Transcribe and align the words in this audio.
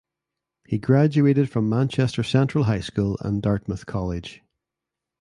He 0.67 0.79
graduated 0.79 1.47
from 1.51 1.69
Manchester 1.69 2.23
Central 2.23 2.63
High 2.63 2.79
School 2.79 3.19
and 3.19 3.39
Dartmouth 3.39 3.85
College. 3.85 4.41